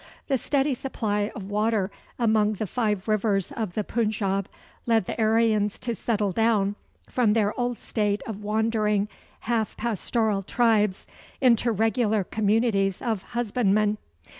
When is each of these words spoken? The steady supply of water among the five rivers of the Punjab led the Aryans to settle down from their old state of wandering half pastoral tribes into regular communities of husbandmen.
The 0.29 0.39
steady 0.39 0.73
supply 0.73 1.31
of 1.35 1.51
water 1.51 1.91
among 2.17 2.53
the 2.53 2.65
five 2.65 3.07
rivers 3.07 3.51
of 3.51 3.75
the 3.75 3.83
Punjab 3.83 4.49
led 4.87 5.05
the 5.05 5.15
Aryans 5.21 5.77
to 5.77 5.93
settle 5.93 6.31
down 6.31 6.73
from 7.07 7.33
their 7.33 7.53
old 7.59 7.77
state 7.77 8.23
of 8.25 8.41
wandering 8.41 9.09
half 9.41 9.77
pastoral 9.77 10.41
tribes 10.41 11.05
into 11.39 11.71
regular 11.71 12.23
communities 12.23 12.99
of 12.99 13.21
husbandmen. 13.37 13.99